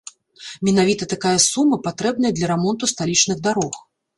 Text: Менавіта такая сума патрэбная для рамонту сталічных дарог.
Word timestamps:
Менавіта 0.69 1.03
такая 1.13 1.35
сума 1.49 1.79
патрэбная 1.89 2.33
для 2.39 2.51
рамонту 2.53 2.93
сталічных 2.93 3.37
дарог. 3.51 3.73